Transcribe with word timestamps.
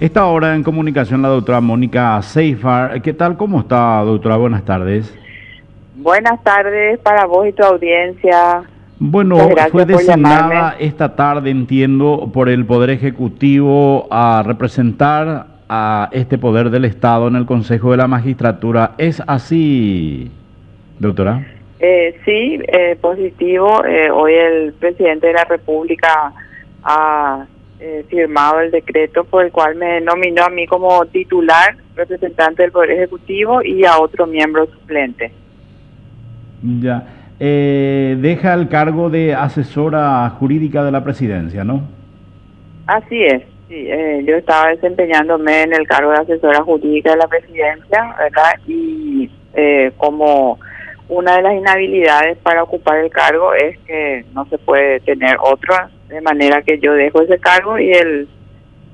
Esta 0.00 0.26
hora 0.26 0.54
en 0.54 0.62
comunicación 0.62 1.22
la 1.22 1.28
doctora 1.28 1.60
Mónica 1.60 2.22
Seifar. 2.22 3.02
¿Qué 3.02 3.12
tal? 3.12 3.36
¿Cómo 3.36 3.58
está, 3.58 4.00
doctora? 4.04 4.36
Buenas 4.36 4.64
tardes. 4.64 5.12
Buenas 5.96 6.40
tardes 6.44 7.00
para 7.00 7.26
vos 7.26 7.48
y 7.48 7.52
tu 7.52 7.64
audiencia. 7.64 8.62
Bueno, 9.00 9.36
fue 9.72 9.84
designada 9.86 10.76
esta 10.78 11.16
tarde, 11.16 11.50
entiendo, 11.50 12.30
por 12.32 12.48
el 12.48 12.64
Poder 12.64 12.90
Ejecutivo 12.90 14.06
a 14.08 14.44
representar 14.46 15.46
a 15.68 16.08
este 16.12 16.38
poder 16.38 16.70
del 16.70 16.84
Estado 16.84 17.26
en 17.26 17.34
el 17.34 17.44
Consejo 17.44 17.90
de 17.90 17.96
la 17.96 18.06
Magistratura. 18.06 18.92
¿Es 18.98 19.20
así, 19.26 20.30
doctora? 21.00 21.44
Eh, 21.80 22.20
sí, 22.24 22.60
eh, 22.68 22.96
positivo. 23.00 23.84
Eh, 23.84 24.12
hoy 24.12 24.34
el 24.34 24.74
presidente 24.74 25.26
de 25.26 25.32
la 25.32 25.44
República 25.44 26.32
ha 26.84 27.46
eh, 27.80 28.04
firmado 28.08 28.60
el 28.60 28.70
decreto 28.70 29.24
por 29.24 29.44
el 29.44 29.52
cual 29.52 29.76
me 29.76 30.00
nominó 30.00 30.44
a 30.44 30.50
mí 30.50 30.66
como 30.66 31.04
titular, 31.06 31.76
representante 31.94 32.62
del 32.62 32.72
Poder 32.72 32.92
Ejecutivo 32.92 33.62
y 33.62 33.84
a 33.84 33.98
otro 33.98 34.26
miembro 34.26 34.66
suplente. 34.66 35.32
Ya. 36.62 37.06
Eh, 37.40 38.16
deja 38.18 38.54
el 38.54 38.68
cargo 38.68 39.10
de 39.10 39.34
asesora 39.34 40.28
jurídica 40.30 40.84
de 40.84 40.90
la 40.90 41.04
presidencia, 41.04 41.62
¿no? 41.62 41.82
Así 42.86 43.22
es. 43.22 43.42
Sí, 43.68 43.86
eh, 43.86 44.24
yo 44.26 44.36
estaba 44.36 44.70
desempeñándome 44.70 45.62
en 45.62 45.74
el 45.74 45.86
cargo 45.86 46.10
de 46.10 46.18
asesora 46.18 46.62
jurídica 46.62 47.10
de 47.10 47.16
la 47.18 47.28
presidencia, 47.28 48.16
¿verdad? 48.18 48.54
Y 48.66 49.30
eh, 49.52 49.92
como 49.98 50.58
una 51.08 51.36
de 51.36 51.42
las 51.42 51.54
inhabilidades 51.54 52.36
para 52.38 52.62
ocupar 52.62 52.98
el 52.98 53.10
cargo 53.10 53.54
es 53.54 53.78
que 53.80 54.24
no 54.34 54.46
se 54.46 54.58
puede 54.58 55.00
tener 55.00 55.36
otro 55.40 55.74
de 56.08 56.20
manera 56.20 56.62
que 56.62 56.78
yo 56.78 56.92
dejo 56.92 57.22
ese 57.22 57.38
cargo 57.38 57.78
y 57.78 57.90
el, 57.92 58.28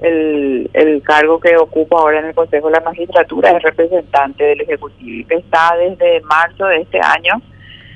el, 0.00 0.70
el 0.72 1.02
cargo 1.02 1.40
que 1.40 1.56
ocupo 1.56 1.98
ahora 1.98 2.20
en 2.20 2.26
el 2.26 2.34
Consejo 2.34 2.66
de 2.66 2.74
la 2.74 2.80
Magistratura 2.80 3.50
es 3.50 3.62
representante 3.62 4.44
del 4.44 4.60
Ejecutivo 4.60 5.20
y 5.20 5.24
que 5.24 5.36
está 5.36 5.76
desde 5.76 6.20
marzo 6.22 6.66
de 6.66 6.82
este 6.82 7.00
año. 7.00 7.42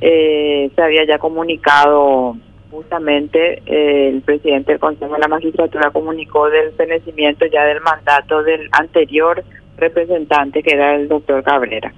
Eh, 0.00 0.70
se 0.74 0.82
había 0.82 1.04
ya 1.04 1.18
comunicado 1.18 2.36
justamente 2.72 3.62
eh, 3.66 4.08
el 4.08 4.22
presidente 4.22 4.72
del 4.72 4.80
Consejo 4.80 5.14
de 5.14 5.20
la 5.20 5.28
Magistratura 5.28 5.90
comunicó 5.90 6.48
del 6.48 6.72
fenecimiento 6.72 7.46
ya 7.46 7.64
del 7.64 7.80
mandato 7.82 8.42
del 8.42 8.68
anterior 8.72 9.44
representante 9.76 10.62
que 10.62 10.74
era 10.74 10.96
el 10.96 11.06
doctor 11.06 11.44
Cabrera. 11.44 11.92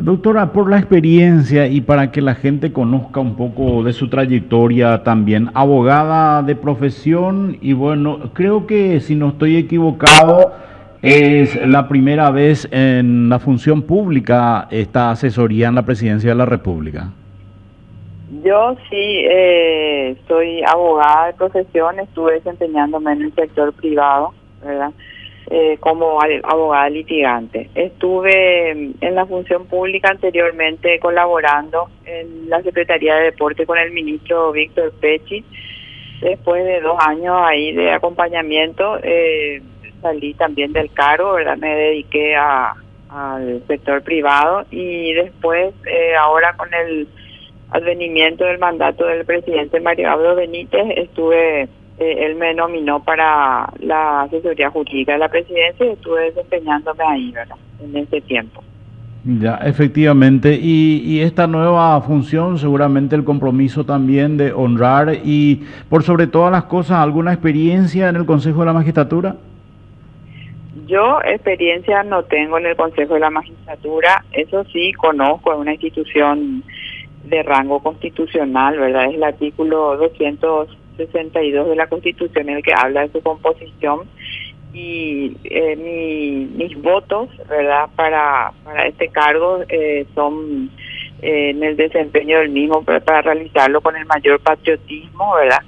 Doctora, 0.00 0.52
por 0.52 0.70
la 0.70 0.78
experiencia 0.78 1.66
y 1.66 1.80
para 1.80 2.12
que 2.12 2.20
la 2.20 2.36
gente 2.36 2.72
conozca 2.72 3.18
un 3.18 3.34
poco 3.34 3.82
de 3.82 3.92
su 3.92 4.08
trayectoria 4.08 5.02
también, 5.02 5.50
abogada 5.54 6.42
de 6.44 6.54
profesión 6.54 7.58
y 7.60 7.72
bueno, 7.72 8.30
creo 8.32 8.64
que 8.66 9.00
si 9.00 9.16
no 9.16 9.30
estoy 9.30 9.56
equivocado, 9.56 10.52
es 11.02 11.66
la 11.66 11.88
primera 11.88 12.30
vez 12.30 12.68
en 12.70 13.28
la 13.28 13.40
función 13.40 13.82
pública 13.82 14.68
esta 14.70 15.10
asesoría 15.10 15.68
en 15.68 15.74
la 15.74 15.82
presidencia 15.82 16.30
de 16.30 16.36
la 16.36 16.46
República. 16.46 17.10
Yo 18.44 18.76
sí 18.88 19.24
eh, 19.28 20.16
soy 20.28 20.62
abogada 20.62 21.26
de 21.26 21.32
profesión, 21.32 21.98
estuve 21.98 22.34
desempeñándome 22.34 23.12
en 23.12 23.22
el 23.22 23.34
sector 23.34 23.72
privado, 23.72 24.32
¿verdad? 24.64 24.92
Eh, 25.50 25.78
como 25.80 26.20
abogada 26.20 26.90
litigante. 26.90 27.70
Estuve 27.74 28.72
en 28.72 29.14
la 29.14 29.24
función 29.24 29.64
pública 29.64 30.10
anteriormente 30.10 30.98
colaborando 31.00 31.88
en 32.04 32.50
la 32.50 32.62
Secretaría 32.62 33.14
de 33.14 33.24
Deporte 33.24 33.64
con 33.64 33.78
el 33.78 33.90
ministro 33.92 34.52
Víctor 34.52 34.92
Pechi. 35.00 35.42
Después 36.20 36.66
de 36.66 36.82
dos 36.82 36.98
años 37.00 37.34
ahí 37.38 37.72
de 37.72 37.92
acompañamiento, 37.92 38.98
eh, 39.02 39.62
salí 40.02 40.34
también 40.34 40.74
del 40.74 40.92
cargo, 40.92 41.32
¿verdad? 41.32 41.56
Me 41.56 41.74
dediqué 41.74 42.36
a, 42.36 42.74
al 43.08 43.62
sector 43.68 44.02
privado 44.02 44.66
y 44.70 45.14
después, 45.14 45.72
eh, 45.86 46.14
ahora 46.14 46.58
con 46.58 46.74
el 46.74 47.08
advenimiento 47.70 48.44
del 48.44 48.58
mandato 48.58 49.06
del 49.06 49.24
presidente 49.24 49.80
Mario 49.80 50.10
Abdo 50.10 50.34
Benítez, 50.34 50.84
estuve 50.96 51.68
eh, 51.98 52.26
él 52.26 52.36
me 52.36 52.54
nominó 52.54 53.02
para 53.02 53.72
la 53.80 54.22
asesoría 54.22 54.70
jurídica 54.70 55.12
de 55.12 55.18
la 55.18 55.28
presidencia 55.28 55.84
y 55.86 55.90
estuve 55.90 56.26
desempeñándome 56.26 57.04
ahí, 57.04 57.30
¿verdad? 57.32 57.56
En 57.82 57.96
ese 57.96 58.20
tiempo. 58.20 58.62
Ya, 59.24 59.56
efectivamente. 59.56 60.58
Y, 60.60 61.02
y, 61.04 61.20
esta 61.20 61.46
nueva 61.46 62.00
función, 62.02 62.56
seguramente 62.56 63.16
el 63.16 63.24
compromiso 63.24 63.84
también 63.84 64.36
de 64.36 64.52
honrar 64.52 65.12
y, 65.24 65.66
por 65.90 66.04
sobre 66.04 66.28
todas 66.28 66.52
las 66.52 66.64
cosas, 66.64 66.98
¿alguna 66.98 67.32
experiencia 67.32 68.08
en 68.08 68.16
el 68.16 68.26
Consejo 68.26 68.60
de 68.60 68.66
la 68.66 68.72
Magistratura? 68.72 69.36
Yo 70.86 71.18
experiencia 71.22 72.02
no 72.04 72.22
tengo 72.22 72.58
en 72.58 72.66
el 72.66 72.76
Consejo 72.76 73.14
de 73.14 73.20
la 73.20 73.30
Magistratura, 73.30 74.24
eso 74.32 74.64
sí 74.72 74.92
conozco, 74.92 75.52
es 75.52 75.58
una 75.58 75.72
institución 75.72 76.62
de 77.24 77.42
rango 77.42 77.80
constitucional, 77.80 78.78
¿verdad? 78.78 79.06
Es 79.06 79.16
el 79.16 79.24
artículo 79.24 79.96
200 79.96 80.78
62 80.98 81.68
de 81.68 81.76
la 81.76 81.88
Constitución 81.88 82.48
en 82.50 82.56
el 82.56 82.62
que 82.62 82.74
habla 82.74 83.02
de 83.02 83.12
su 83.12 83.22
composición 83.22 84.00
y 84.72 85.36
eh, 85.44 85.76
mi, 85.76 86.46
mis 86.56 86.80
votos, 86.80 87.30
¿verdad? 87.48 87.88
Para, 87.96 88.52
para 88.64 88.86
este 88.86 89.08
cargo 89.08 89.60
eh, 89.68 90.06
son 90.14 90.70
eh, 91.22 91.50
en 91.50 91.62
el 91.62 91.76
desempeño 91.76 92.38
del 92.38 92.50
mismo 92.50 92.84
para, 92.84 93.22
realizarlo 93.22 93.80
con 93.80 93.96
el 93.96 94.06
mayor 94.06 94.40
patriotismo, 94.40 95.34
¿verdad? 95.34 95.62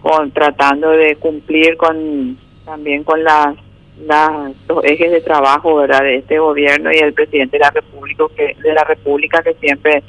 Con 0.00 0.30
tratando 0.32 0.90
de 0.90 1.16
cumplir 1.16 1.76
con 1.76 2.38
también 2.64 3.02
con 3.04 3.24
las 3.24 3.56
las 4.06 4.52
los 4.68 4.84
ejes 4.84 5.10
de 5.10 5.20
trabajo, 5.20 5.76
¿verdad? 5.76 6.02
De 6.02 6.16
este 6.16 6.38
gobierno 6.38 6.90
y 6.92 6.98
el 6.98 7.14
presidente 7.14 7.56
de 7.56 7.64
la 7.64 7.70
República 7.70 8.24
que 8.36 8.56
de 8.62 8.74
la 8.74 8.84
República 8.84 9.42
que 9.42 9.54
siempre 9.54 10.02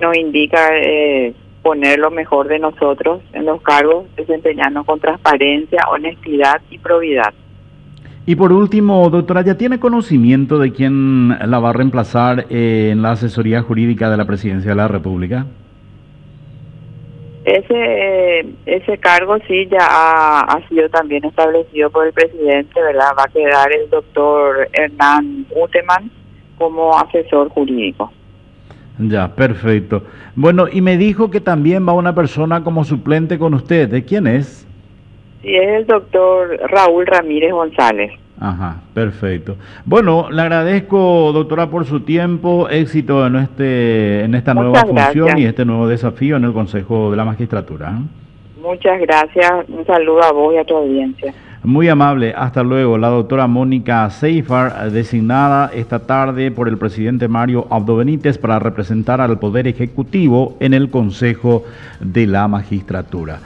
nos 0.00 0.16
indica 0.16 0.68
eh, 0.76 1.32
poner 1.66 1.98
lo 1.98 2.12
mejor 2.12 2.46
de 2.46 2.60
nosotros 2.60 3.22
en 3.32 3.44
los 3.44 3.60
cargos, 3.60 4.06
desempeñarnos 4.14 4.86
con 4.86 5.00
transparencia, 5.00 5.82
honestidad 5.90 6.60
y 6.70 6.78
probidad. 6.78 7.34
Y 8.24 8.36
por 8.36 8.52
último, 8.52 9.10
doctora, 9.10 9.42
¿ya 9.42 9.58
tiene 9.58 9.80
conocimiento 9.80 10.60
de 10.60 10.70
quién 10.72 11.30
la 11.30 11.58
va 11.58 11.70
a 11.70 11.72
reemplazar 11.72 12.46
en 12.50 13.02
la 13.02 13.10
asesoría 13.10 13.62
jurídica 13.62 14.08
de 14.08 14.16
la 14.16 14.26
Presidencia 14.26 14.70
de 14.70 14.76
la 14.76 14.86
República? 14.86 15.46
Ese 17.44 18.46
ese 18.64 18.98
cargo 18.98 19.36
sí 19.48 19.66
ya 19.66 19.80
ha, 19.80 20.42
ha, 20.42 20.68
sido 20.68 20.88
también 20.88 21.24
establecido 21.24 21.90
por 21.90 22.06
el 22.06 22.12
presidente, 22.12 22.80
¿verdad? 22.80 23.10
Va 23.18 23.24
a 23.24 23.32
quedar 23.32 23.72
el 23.72 23.90
doctor 23.90 24.68
Hernán 24.72 25.46
Uteman 25.50 26.12
como 26.58 26.96
asesor 26.96 27.48
jurídico. 27.48 28.12
Ya, 28.98 29.28
perfecto. 29.28 30.02
Bueno, 30.34 30.66
y 30.70 30.80
me 30.80 30.96
dijo 30.96 31.30
que 31.30 31.40
también 31.40 31.86
va 31.86 31.92
una 31.92 32.14
persona 32.14 32.64
como 32.64 32.84
suplente 32.84 33.38
con 33.38 33.54
usted. 33.54 33.88
¿De 33.88 34.04
quién 34.04 34.26
es? 34.26 34.66
Sí, 35.42 35.54
es 35.54 35.68
el 35.80 35.86
doctor 35.86 36.58
Raúl 36.70 37.06
Ramírez 37.06 37.52
González. 37.52 38.12
Ajá, 38.38 38.82
perfecto. 38.92 39.56
Bueno, 39.84 40.28
le 40.30 40.42
agradezco, 40.42 41.32
doctora, 41.32 41.70
por 41.70 41.86
su 41.86 42.00
tiempo, 42.00 42.68
éxito 42.68 43.26
en, 43.26 43.36
este, 43.36 44.24
en 44.24 44.34
esta 44.34 44.52
nueva 44.52 44.84
función 44.84 45.38
y 45.38 45.46
este 45.46 45.64
nuevo 45.64 45.88
desafío 45.88 46.36
en 46.36 46.44
el 46.44 46.52
Consejo 46.52 47.10
de 47.10 47.16
la 47.16 47.24
Magistratura. 47.24 47.90
¿eh? 47.90 48.60
Muchas 48.60 49.00
gracias. 49.00 49.52
Un 49.68 49.86
saludo 49.86 50.22
a 50.22 50.32
vos 50.32 50.54
y 50.54 50.58
a 50.58 50.64
tu 50.64 50.76
audiencia. 50.76 51.32
Muy 51.66 51.88
amable, 51.88 52.32
hasta 52.32 52.62
luego. 52.62 52.96
La 52.96 53.08
doctora 53.08 53.48
Mónica 53.48 54.08
Seifar, 54.08 54.88
designada 54.92 55.68
esta 55.74 55.98
tarde 55.98 56.52
por 56.52 56.68
el 56.68 56.78
presidente 56.78 57.26
Mario 57.26 57.66
Abdo 57.70 57.96
Benítez 57.96 58.38
para 58.38 58.60
representar 58.60 59.20
al 59.20 59.40
Poder 59.40 59.66
Ejecutivo 59.66 60.56
en 60.60 60.74
el 60.74 60.90
Consejo 60.90 61.64
de 61.98 62.28
la 62.28 62.46
Magistratura. 62.46 63.40